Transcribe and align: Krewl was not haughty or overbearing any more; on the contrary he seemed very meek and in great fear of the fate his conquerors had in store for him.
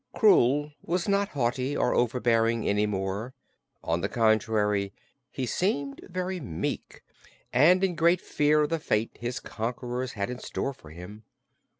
Krewl 0.15 0.73
was 0.81 1.07
not 1.07 1.29
haughty 1.29 1.77
or 1.77 1.93
overbearing 1.93 2.67
any 2.67 2.87
more; 2.87 3.35
on 3.83 4.01
the 4.01 4.09
contrary 4.09 4.93
he 5.29 5.45
seemed 5.45 6.01
very 6.09 6.39
meek 6.39 7.03
and 7.53 7.83
in 7.83 7.93
great 7.93 8.19
fear 8.19 8.63
of 8.63 8.69
the 8.69 8.79
fate 8.79 9.15
his 9.21 9.39
conquerors 9.39 10.13
had 10.13 10.31
in 10.31 10.39
store 10.39 10.73
for 10.73 10.89
him. 10.89 11.23